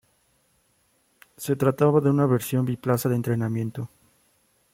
Se 1.37 1.55
trataba 1.55 2.01
de 2.01 2.09
una 2.09 2.25
versión 2.25 2.65
biplaza 2.65 3.07
de 3.07 3.17
entrenamiento. 3.17 3.87